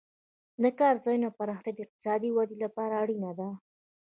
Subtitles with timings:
[0.63, 3.49] د کار ځایونو پراختیا د اقتصادي ودې لپاره اړینه ده.